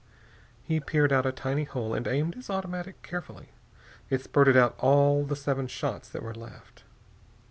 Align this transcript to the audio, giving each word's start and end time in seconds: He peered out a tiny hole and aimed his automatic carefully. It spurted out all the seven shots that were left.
He 0.63 0.79
peered 0.79 1.13
out 1.13 1.27
a 1.27 1.31
tiny 1.31 1.63
hole 1.63 1.93
and 1.93 2.07
aimed 2.07 2.33
his 2.33 2.49
automatic 2.49 3.03
carefully. 3.03 3.49
It 4.09 4.23
spurted 4.23 4.57
out 4.57 4.73
all 4.79 5.23
the 5.25 5.35
seven 5.35 5.67
shots 5.67 6.09
that 6.09 6.23
were 6.23 6.33
left. 6.33 6.81